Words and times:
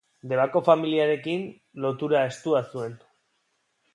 Debako 0.29 0.61
familiarekin 0.69 1.43
lotura 1.85 2.23
estua 2.31 2.65
zuen. 2.75 2.99